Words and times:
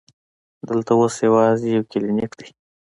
دلته 0.67 0.91
اوس 0.99 1.15
یوازې 1.27 1.67
یو 1.75 1.83
کلینک 1.91 2.31
دی. 2.39 2.49